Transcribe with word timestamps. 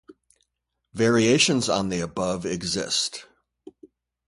Variations 0.95 1.69
on 1.69 1.89
the 1.89 1.99
above 1.99 2.43
exist. 2.43 3.27